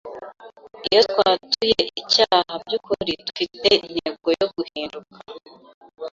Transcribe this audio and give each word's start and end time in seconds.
Iyo 0.87 1.01
twatuye 1.11 1.81
icyaha 2.01 2.53
by'ukuri 2.63 3.11
dufite 3.25 3.67
intego 3.85 4.27
yo 4.39 4.47
guhinduka 4.55 5.17